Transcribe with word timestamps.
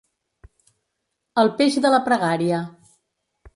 El 1.43 1.53
peix 1.61 1.79
de 1.85 1.93
la 1.97 2.01
pregària. 2.11 2.65